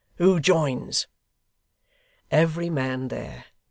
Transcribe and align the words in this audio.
Who 0.15 0.39
joins?' 0.39 1.05
Every 2.31 2.71
man 2.71 3.09
there. 3.09 3.45